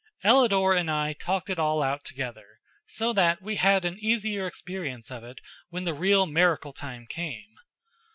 Ellador 0.23 0.73
and 0.73 0.89
I 0.89 1.13
talked 1.13 1.47
it 1.47 1.59
all 1.59 1.83
out 1.83 2.03
together, 2.03 2.59
so 2.87 3.13
that 3.13 3.39
we 3.39 3.57
had 3.57 3.85
an 3.85 3.99
easier 3.99 4.47
experience 4.47 5.11
of 5.11 5.23
it 5.23 5.37
when 5.69 5.83
the 5.83 5.93
real 5.93 6.25
miracle 6.25 6.73
time 6.73 7.05
came. 7.05 7.53